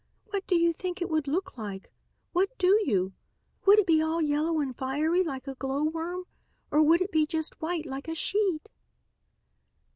[0.31, 1.91] What do you think it would look like?
[2.33, 3.13] What do you?
[3.67, 6.25] Would it be all yellow and fiery like a glowworm
[6.71, 8.67] or would it be just white, like a sheet?"